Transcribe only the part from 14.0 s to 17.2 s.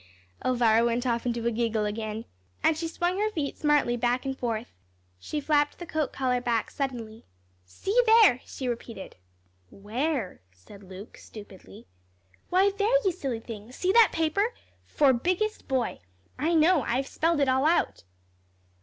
paper! 'For Biggest Boy.' I know. I've